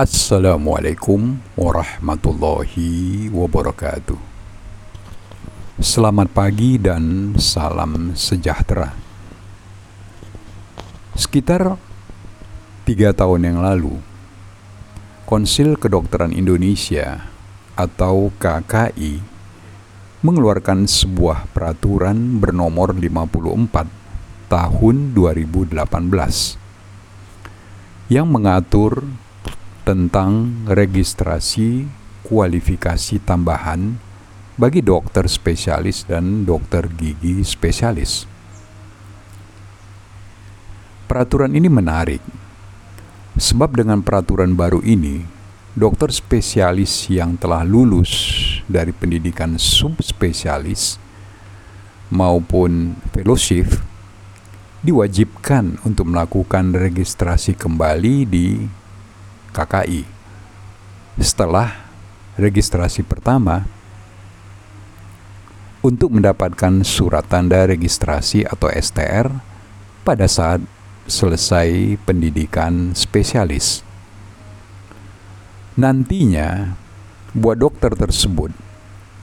Assalamualaikum 0.00 1.44
warahmatullahi 1.60 3.28
wabarakatuh. 3.36 4.16
Selamat 5.76 6.24
pagi 6.32 6.80
dan 6.80 7.36
salam 7.36 8.16
sejahtera. 8.16 8.96
Sekitar 11.12 11.76
tiga 12.88 13.12
tahun 13.12 13.52
yang 13.52 13.60
lalu, 13.60 14.00
Konsil 15.28 15.76
Kedokteran 15.76 16.32
Indonesia 16.32 17.28
atau 17.76 18.32
KKI 18.40 19.20
mengeluarkan 20.24 20.88
sebuah 20.88 21.52
peraturan 21.52 22.40
bernomor 22.40 22.96
54 22.96 24.48
tahun 24.48 25.12
2018 25.12 25.76
yang 28.08 28.32
mengatur 28.32 29.04
tentang 29.84 30.64
registrasi 30.68 31.88
kualifikasi 32.26 33.18
tambahan 33.24 33.96
bagi 34.60 34.84
dokter 34.84 35.24
spesialis 35.24 36.04
dan 36.04 36.44
dokter 36.44 36.84
gigi 36.92 37.40
spesialis. 37.40 38.28
Peraturan 41.08 41.56
ini 41.56 41.66
menarik, 41.66 42.22
sebab 43.34 43.74
dengan 43.74 44.04
peraturan 44.04 44.54
baru 44.54 44.78
ini, 44.84 45.24
dokter 45.74 46.12
spesialis 46.12 47.08
yang 47.10 47.34
telah 47.40 47.64
lulus 47.64 48.12
dari 48.70 48.94
pendidikan 48.94 49.58
subspesialis 49.58 51.00
maupun 52.10 52.98
fellowship 53.14 53.80
diwajibkan 54.80 55.78
untuk 55.86 56.08
melakukan 56.10 56.72
registrasi 56.72 57.52
kembali 57.54 58.16
di 58.26 58.46
KKI. 59.52 60.06
Setelah 61.20 61.74
registrasi 62.40 63.04
pertama, 63.04 63.66
untuk 65.80 66.12
mendapatkan 66.12 66.84
surat 66.84 67.24
tanda 67.24 67.64
registrasi 67.64 68.44
atau 68.44 68.68
STR 68.68 69.32
pada 70.04 70.28
saat 70.28 70.60
selesai 71.08 71.96
pendidikan 72.04 72.92
spesialis. 72.92 73.80
Nantinya, 75.80 76.76
buat 77.32 77.56
dokter 77.56 77.96
tersebut, 77.96 78.52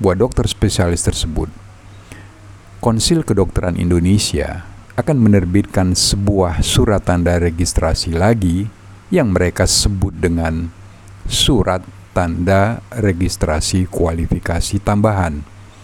buat 0.01 0.17
dokter 0.17 0.49
spesialis 0.49 1.05
tersebut, 1.05 1.49
Konsil 2.81 3.21
Kedokteran 3.21 3.77
Indonesia 3.77 4.65
akan 4.97 5.17
menerbitkan 5.21 5.93
sebuah 5.93 6.65
surat 6.65 7.05
tanda 7.05 7.37
registrasi 7.37 8.17
lagi 8.17 8.65
yang 9.07 9.31
mereka 9.31 9.63
sebut 9.63 10.11
dengan 10.15 10.71
Surat 11.27 11.83
Tanda 12.11 12.81
Registrasi 12.91 13.85
Kualifikasi 13.87 14.79
Tambahan 14.81 15.43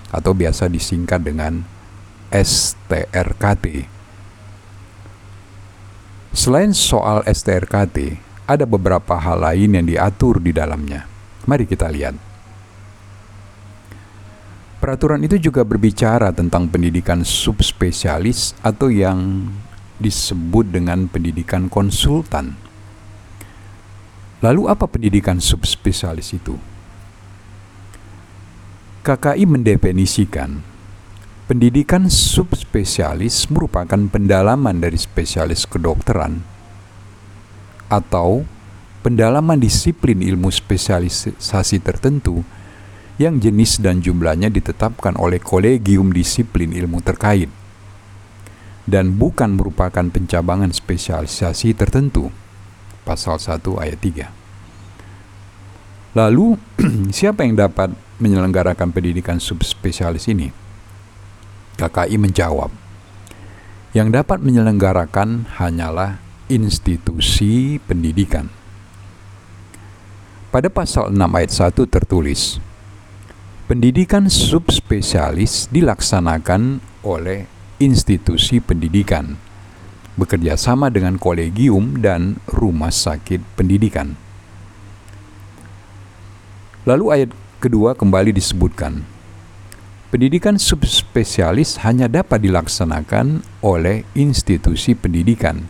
atau 0.10 0.32
biasa 0.34 0.68
disingkat 0.72 1.22
dengan 1.22 1.64
STRKT. 2.34 3.86
Selain 6.34 6.74
soal 6.74 7.22
STRKT, 7.30 8.18
ada 8.50 8.66
beberapa 8.66 9.16
hal 9.22 9.46
lain 9.46 9.78
yang 9.78 9.86
diatur 9.86 10.42
di 10.42 10.50
dalamnya. 10.50 11.06
Mari 11.46 11.70
kita 11.70 11.88
lihat. 11.94 12.18
Peraturan 14.82 15.24
itu 15.24 15.40
juga 15.40 15.64
berbicara 15.64 16.36
tentang 16.36 16.68
pendidikan 16.68 17.24
subspesialis 17.24 18.52
atau 18.60 18.92
yang 18.92 19.48
disebut 20.02 20.68
dengan 20.74 21.08
pendidikan 21.08 21.72
konsultan. 21.72 22.62
Lalu 24.44 24.67
apa 24.67 24.91
pendidikan 24.91 25.39
subspesialis 25.39 26.36
itu? 26.36 26.59
KKI 29.08 29.47
mendefinisikan 29.47 30.59
pendidikan 31.44 32.08
subspesialis 32.08 33.52
merupakan 33.52 33.99
pendalaman 34.08 34.80
dari 34.80 34.95
spesialis 34.95 35.67
kedokteran 35.67 36.39
atau 37.92 38.48
pendalaman 39.03 39.59
disiplin 39.59 40.23
ilmu 40.23 40.48
spesialisasi 40.48 41.77
tertentu 41.83 42.48
yang 43.20 43.43
jenis 43.43 43.83
dan 43.83 43.99
jumlahnya 43.99 44.48
ditetapkan 44.48 45.20
oleh 45.20 45.43
kolegium 45.43 46.15
disiplin 46.15 46.71
ilmu 46.71 47.03
terkait 47.03 47.52
dan 48.87 49.20
bukan 49.20 49.59
merupakan 49.59 50.08
pencabangan 50.08 50.71
spesialisasi 50.71 51.76
tertentu 51.76 52.32
pasal 53.03 53.39
1 53.39 53.59
ayat 53.80 53.99
3. 53.99 54.43
Lalu, 56.15 56.55
siapa 57.17 57.43
yang 57.43 57.59
dapat 57.59 57.91
menyelenggarakan 58.17 58.89
pendidikan 58.95 59.37
subspesialis 59.43 60.31
ini? 60.31 60.49
KKI 61.73 62.21
menjawab, 62.21 62.69
yang 63.97 64.14
dapat 64.14 64.39
menyelenggarakan 64.41 65.49
hanyalah 65.58 66.21
institusi 66.47 67.81
pendidikan. 67.83 68.49
Pada 70.53 70.70
pasal 70.70 71.09
6 71.09 71.17
ayat 71.17 71.52
1 71.73 71.81
tertulis, 71.89 72.61
pendidikan 73.65 74.30
subspesialis 74.30 75.65
dilaksanakan 75.73 76.77
oleh 77.02 77.49
institusi 77.81 78.61
pendidikan 78.61 79.41
bekerja 80.14 80.54
sama 80.60 80.94
dengan 80.94 81.18
kolegium 81.18 82.02
dan 82.02 82.38
rumah 82.46 82.94
sakit 82.94 83.42
pendidikan. 83.58 84.14
Lalu 86.84 87.06
ayat 87.10 87.30
kedua 87.64 87.96
kembali 87.96 88.36
disebutkan, 88.36 89.08
pendidikan 90.12 90.60
subspesialis 90.60 91.80
hanya 91.88 92.12
dapat 92.12 92.44
dilaksanakan 92.44 93.42
oleh 93.64 94.04
institusi 94.14 94.92
pendidikan 94.92 95.64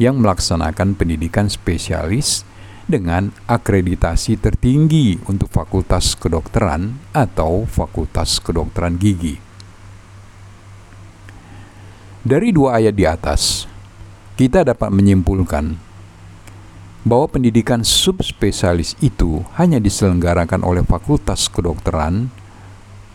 yang 0.00 0.16
melaksanakan 0.16 0.96
pendidikan 0.96 1.52
spesialis 1.52 2.48
dengan 2.88 3.30
akreditasi 3.46 4.40
tertinggi 4.40 5.20
untuk 5.28 5.52
fakultas 5.52 6.16
kedokteran 6.16 6.98
atau 7.12 7.68
fakultas 7.68 8.40
kedokteran 8.40 8.96
gigi. 8.96 9.49
Dari 12.20 12.52
dua 12.52 12.76
ayat 12.76 12.92
di 12.92 13.08
atas, 13.08 13.64
kita 14.36 14.60
dapat 14.60 14.92
menyimpulkan 14.92 15.80
bahwa 17.00 17.32
pendidikan 17.32 17.80
subspesialis 17.80 18.92
itu 19.00 19.40
hanya 19.56 19.80
diselenggarakan 19.80 20.60
oleh 20.60 20.84
Fakultas 20.84 21.48
Kedokteran 21.48 22.28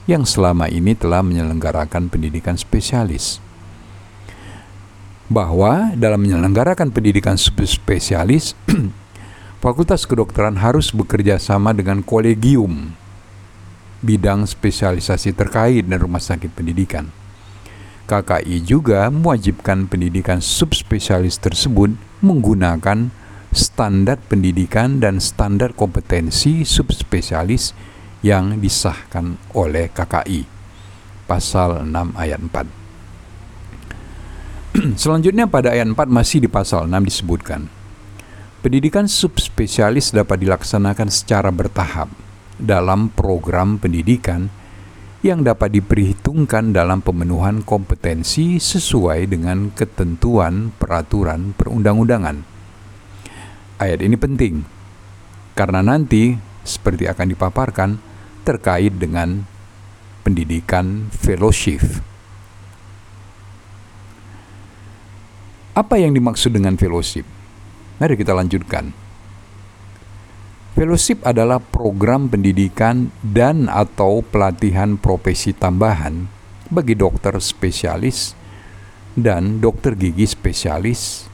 yang 0.10 0.26
selama 0.26 0.66
ini 0.74 0.98
telah 0.98 1.22
menyelenggarakan 1.22 2.10
pendidikan 2.10 2.58
spesialis. 2.58 3.38
Bahwa 5.30 5.94
dalam 5.94 6.26
menyelenggarakan 6.26 6.90
pendidikan 6.90 7.38
subspesialis, 7.38 8.58
Fakultas 9.62 10.10
Kedokteran 10.10 10.58
harus 10.58 10.90
bekerja 10.90 11.38
sama 11.38 11.78
dengan 11.78 12.02
kolegium 12.02 12.98
bidang 14.02 14.50
spesialisasi 14.50 15.38
terkait 15.38 15.86
dan 15.86 16.02
rumah 16.02 16.22
sakit 16.22 16.50
pendidikan. 16.58 17.25
KKI 18.06 18.62
juga 18.62 19.10
mewajibkan 19.10 19.90
pendidikan 19.90 20.38
subspesialis 20.38 21.42
tersebut 21.42 21.98
menggunakan 22.22 23.10
standar 23.50 24.22
pendidikan 24.30 25.02
dan 25.02 25.18
standar 25.18 25.74
kompetensi 25.74 26.62
subspesialis 26.62 27.74
yang 28.22 28.62
disahkan 28.62 29.42
oleh 29.58 29.90
KKI. 29.90 30.46
Pasal 31.26 31.82
6 31.82 32.14
ayat 32.14 32.38
4. 34.78 34.94
Selanjutnya 35.02 35.50
pada 35.50 35.74
ayat 35.74 35.90
4 35.90 35.98
masih 36.06 36.46
di 36.46 36.50
pasal 36.50 36.86
6 36.86 37.10
disebutkan. 37.10 37.66
Pendidikan 38.62 39.10
subspesialis 39.10 40.14
dapat 40.14 40.46
dilaksanakan 40.46 41.10
secara 41.10 41.50
bertahap 41.50 42.10
dalam 42.62 43.10
program 43.14 43.82
pendidikan 43.82 44.50
yang 45.26 45.42
dapat 45.42 45.74
diperhitungkan 45.74 46.70
dalam 46.70 47.02
pemenuhan 47.02 47.66
kompetensi 47.66 48.62
sesuai 48.62 49.26
dengan 49.26 49.74
ketentuan 49.74 50.70
peraturan 50.78 51.58
perundang-undangan. 51.58 52.46
Ayat 53.82 54.06
ini 54.06 54.14
penting 54.22 54.62
karena 55.58 55.82
nanti 55.82 56.38
seperti 56.62 57.10
akan 57.10 57.34
dipaparkan 57.34 57.90
terkait 58.46 58.94
dengan 59.02 59.50
pendidikan 60.22 61.10
fellowship. 61.10 61.82
Apa 65.74 65.98
yang 65.98 66.14
dimaksud 66.14 66.54
dengan 66.54 66.78
fellowship? 66.78 67.26
Mari 67.98 68.14
kita 68.14 68.38
lanjutkan. 68.38 69.05
Fellowship 70.76 71.24
adalah 71.24 71.64
program 71.64 72.28
pendidikan 72.28 73.08
dan 73.24 73.72
atau 73.72 74.20
pelatihan 74.20 75.00
profesi 75.00 75.56
tambahan 75.56 76.28
bagi 76.68 77.00
dokter 77.00 77.32
spesialis 77.40 78.36
dan 79.16 79.64
dokter 79.64 79.96
gigi 79.96 80.28
spesialis 80.28 81.32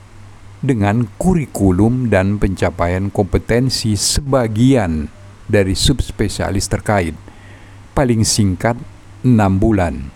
dengan 0.62 1.10
kurikulum 1.18 2.14
dan 2.14 2.38
pencapaian 2.38 3.10
kompetensi 3.10 3.98
sebagian 3.98 5.10
dari 5.50 5.74
subspesialis 5.74 6.70
terkait. 6.70 7.18
Paling 7.98 8.22
singkat 8.22 8.78
6 9.26 9.36
bulan. 9.58 10.14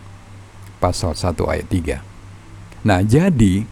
Pasal 0.78 1.18
1 1.18 1.34
ayat 1.50 1.68
3. 1.74 2.86
Nah, 2.86 3.02
jadi 3.02 3.66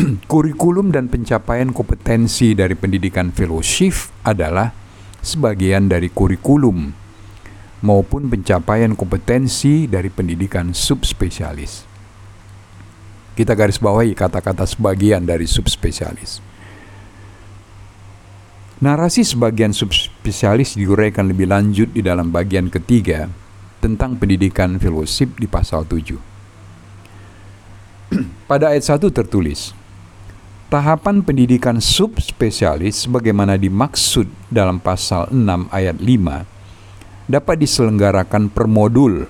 kurikulum 0.32 0.88
dan 0.88 1.12
pencapaian 1.12 1.68
kompetensi 1.68 2.56
dari 2.56 2.72
pendidikan 2.72 3.28
fellowship 3.28 4.09
adalah 4.24 4.72
sebagian 5.20 5.88
dari 5.88 6.08
kurikulum 6.12 6.92
maupun 7.80 8.28
pencapaian 8.28 8.92
kompetensi 8.92 9.88
dari 9.88 10.12
pendidikan 10.12 10.76
subspesialis. 10.76 11.88
Kita 13.36 13.56
garis 13.56 13.80
bawahi 13.80 14.12
kata-kata 14.12 14.68
sebagian 14.68 15.24
dari 15.24 15.48
subspesialis. 15.48 16.44
Narasi 18.80 19.24
sebagian 19.24 19.76
subspesialis 19.76 20.76
diuraikan 20.76 21.28
lebih 21.28 21.48
lanjut 21.52 21.92
di 21.92 22.00
dalam 22.00 22.32
bagian 22.32 22.72
ketiga 22.72 23.28
tentang 23.80 24.16
pendidikan 24.16 24.76
fellowship 24.80 25.36
di 25.36 25.44
pasal 25.48 25.84
7. 25.84 26.16
Pada 28.50 28.72
ayat 28.72 28.84
1 28.84 29.04
tertulis, 29.12 29.76
Tahapan 30.70 31.26
pendidikan 31.26 31.82
subspesialis 31.82 33.02
sebagaimana 33.02 33.58
dimaksud 33.58 34.30
dalam 34.54 34.78
pasal 34.78 35.26
6 35.34 35.66
ayat 35.66 35.98
5 35.98 37.26
dapat 37.26 37.56
diselenggarakan 37.58 38.46
per 38.54 38.70
modul 38.70 39.26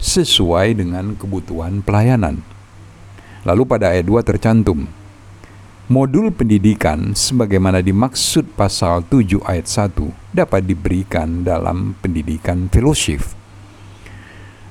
sesuai 0.00 0.80
dengan 0.80 1.12
kebutuhan 1.20 1.84
pelayanan. 1.84 2.40
Lalu 3.44 3.62
pada 3.68 3.92
ayat 3.92 4.08
2 4.08 4.24
tercantum, 4.24 4.88
modul 5.92 6.32
pendidikan 6.32 7.12
sebagaimana 7.12 7.84
dimaksud 7.84 8.56
pasal 8.56 9.04
7 9.04 9.36
ayat 9.44 9.68
1 9.68 10.32
dapat 10.32 10.64
diberikan 10.64 11.44
dalam 11.44 11.92
pendidikan 12.00 12.72
fellowship. 12.72 13.20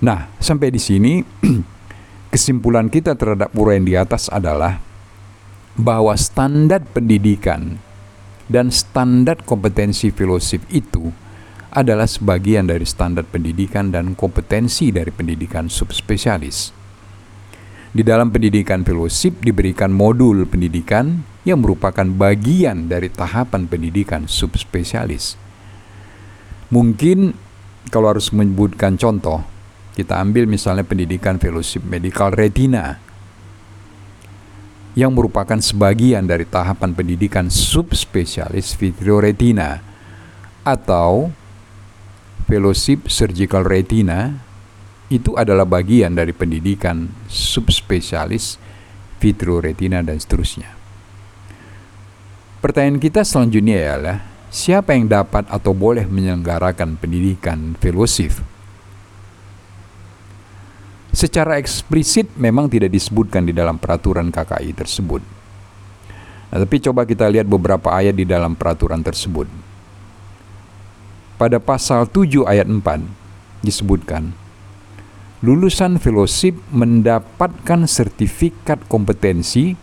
Nah, 0.01 0.25
sampai 0.41 0.73
di 0.73 0.81
sini 0.81 1.21
kesimpulan 2.33 2.89
kita 2.89 3.13
terhadap 3.13 3.53
uraian 3.53 3.85
di 3.85 3.93
atas 3.93 4.25
adalah 4.33 4.88
bahwa 5.79 6.11
standar 6.19 6.83
pendidikan 6.83 7.79
dan 8.51 8.67
standar 8.67 9.39
kompetensi 9.47 10.11
fellowship 10.11 10.59
itu 10.67 11.15
adalah 11.71 12.03
sebagian 12.03 12.67
dari 12.67 12.83
standar 12.83 13.23
pendidikan 13.23 13.87
dan 13.87 14.11
kompetensi 14.11 14.91
dari 14.91 15.07
pendidikan 15.15 15.71
subspesialis. 15.71 16.75
Di 17.95 18.03
dalam 18.03 18.29
pendidikan 18.29 18.83
fellowship 18.83 19.39
diberikan 19.39 19.95
modul 19.95 20.43
pendidikan 20.43 21.23
yang 21.47 21.63
merupakan 21.63 22.05
bagian 22.05 22.91
dari 22.91 23.07
tahapan 23.07 23.65
pendidikan 23.65 24.27
subspesialis. 24.27 25.39
Mungkin 26.69 27.33
kalau 27.89 28.13
harus 28.13 28.29
menyebutkan 28.29 28.99
contoh, 28.99 29.41
kita 29.97 30.21
ambil 30.21 30.45
misalnya 30.45 30.85
pendidikan 30.85 31.41
fellowship 31.41 31.81
medical 31.81 32.29
retina 32.29 33.01
yang 34.97 35.13
merupakan 35.13 35.57
sebagian 35.61 36.25
dari 36.25 36.45
tahapan 36.45 36.93
pendidikan 36.97 37.49
subspesialis 37.49 38.73
vitreoretina 38.73 39.81
atau 40.65 41.29
fellowship 42.49 43.05
surgical 43.09 43.61
retina 43.61 44.41
itu 45.09 45.33
adalah 45.37 45.65
bagian 45.65 46.13
dari 46.13 46.33
pendidikan 46.33 47.09
subspesialis 47.29 48.61
vitreoretina 49.17 50.05
dan 50.05 50.17
seterusnya. 50.17 50.69
Pertanyaan 52.59 53.01
kita 53.01 53.23
selanjutnya 53.25 53.77
ialah 53.77 54.17
siapa 54.51 54.93
yang 54.93 55.07
dapat 55.07 55.47
atau 55.47 55.71
boleh 55.71 56.05
menyelenggarakan 56.05 56.99
pendidikan 56.99 57.77
fellowship? 57.79 58.58
Secara 61.19 61.59
eksplisit 61.59 62.31
memang 62.39 62.71
tidak 62.71 62.95
disebutkan 62.95 63.43
di 63.43 63.51
dalam 63.51 63.75
peraturan 63.75 64.31
KKI 64.31 64.71
tersebut. 64.71 65.19
Nah, 66.47 66.57
tapi 66.63 66.79
coba 66.79 67.03
kita 67.03 67.27
lihat 67.27 67.43
beberapa 67.43 67.91
ayat 67.91 68.15
di 68.15 68.23
dalam 68.23 68.55
peraturan 68.55 69.03
tersebut. 69.03 69.43
Pada 71.35 71.59
pasal 71.59 72.07
7 72.07 72.47
ayat 72.47 72.71
4 72.71 73.03
disebutkan, 73.59 74.31
lulusan 75.43 75.99
fellowship 75.99 76.55
mendapatkan 76.71 77.83
sertifikat 77.83 78.79
kompetensi 78.87 79.75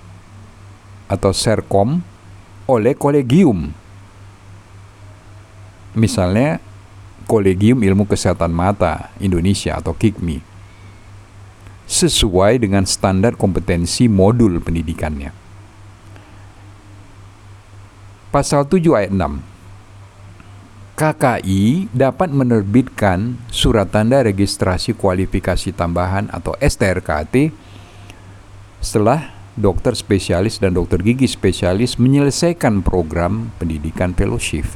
atau 1.05 1.37
serkom 1.37 2.01
oleh 2.65 2.97
kolegium. 2.97 3.77
Misalnya 6.01 6.65
Kolegium 7.29 7.85
Ilmu 7.85 8.09
Kesehatan 8.09 8.57
Mata 8.57 9.13
Indonesia 9.21 9.77
atau 9.77 9.93
KIKMI 9.93 10.56
sesuai 11.87 12.67
dengan 12.67 12.83
standar 12.83 13.39
kompetensi 13.39 14.11
modul 14.11 14.59
pendidikannya. 14.59 15.31
Pasal 18.35 18.67
7 18.69 18.83
ayat 18.93 19.15
6 19.15 19.57
KKI 20.97 21.93
dapat 21.93 22.33
menerbitkan 22.33 23.37
surat 23.53 23.93
tanda 23.93 24.25
registrasi 24.25 24.97
kualifikasi 24.97 25.73
tambahan 25.77 26.33
atau 26.33 26.57
STRKT 26.57 27.53
setelah 28.81 29.29
dokter 29.61 29.93
spesialis 29.93 30.57
dan 30.57 30.73
dokter 30.73 31.01
gigi 31.05 31.29
spesialis 31.29 32.01
menyelesaikan 32.01 32.81
program 32.81 33.53
pendidikan 33.61 34.17
fellowship. 34.17 34.69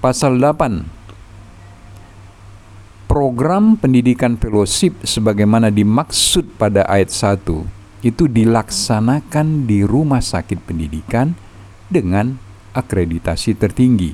Pasal 0.00 0.40
8 0.40 1.05
Program 3.16 3.80
pendidikan 3.80 4.36
fellowship 4.36 5.00
sebagaimana 5.00 5.72
dimaksud 5.72 6.60
pada 6.60 6.84
ayat 6.84 7.08
1 7.08 7.48
itu 8.04 8.28
dilaksanakan 8.28 9.64
di 9.64 9.80
rumah 9.88 10.20
sakit 10.20 10.60
pendidikan 10.60 11.32
dengan 11.88 12.36
akreditasi 12.76 13.56
tertinggi. 13.56 14.12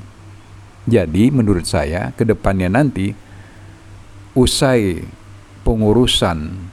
Jadi 0.87 1.35
menurut 1.35 1.67
saya 1.67 2.15
ke 2.15 2.23
depannya 2.23 2.71
nanti 2.71 3.11
usai 4.39 5.03
pengurusan 5.67 6.63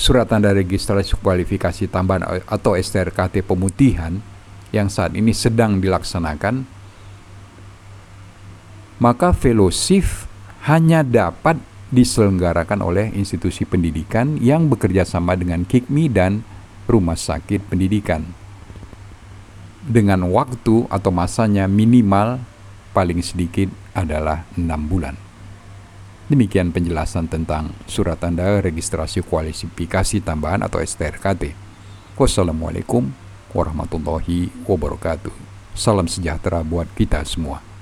surat 0.00 0.24
tanda 0.24 0.56
registrasi 0.56 1.20
kualifikasi 1.20 1.84
tambahan 1.84 2.48
atau 2.48 2.80
STRKT 2.80 3.44
pemutihan 3.44 4.24
yang 4.72 4.88
saat 4.88 5.12
ini 5.12 5.36
sedang 5.36 5.84
dilaksanakan 5.84 6.64
maka 9.04 9.36
fellowship 9.36 10.32
hanya 10.64 11.04
dapat 11.04 11.60
diselenggarakan 11.92 12.80
oleh 12.80 13.12
institusi 13.12 13.68
pendidikan 13.68 14.40
yang 14.40 14.72
bekerja 14.72 15.04
sama 15.04 15.36
dengan 15.36 15.68
KIKMI 15.68 16.04
dan 16.08 16.40
rumah 16.88 17.20
sakit 17.20 17.68
pendidikan 17.68 18.24
dengan 19.84 20.24
waktu 20.32 20.88
atau 20.88 21.12
masanya 21.12 21.68
minimal 21.68 22.40
paling 22.96 23.20
sedikit 23.20 23.68
adalah 23.92 24.48
enam 24.56 24.88
bulan. 24.88 25.16
Demikian 26.24 26.72
penjelasan 26.72 27.28
tentang 27.28 27.76
surat 27.84 28.16
tanda 28.16 28.64
registrasi 28.64 29.20
kualifikasi 29.20 30.24
tambahan 30.24 30.64
atau 30.64 30.80
STRKT. 30.80 31.52
Wassalamualaikum 32.16 33.12
warahmatullahi 33.52 34.48
wabarakatuh. 34.64 35.36
Salam 35.76 36.08
sejahtera 36.08 36.64
buat 36.64 36.88
kita 36.96 37.20
semua. 37.28 37.73